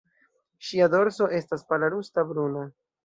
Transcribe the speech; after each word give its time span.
Ŝia 0.69 0.87
dorso 0.95 1.27
estas 1.41 1.65
pala 1.73 1.91
rusta-bruna. 1.97 2.65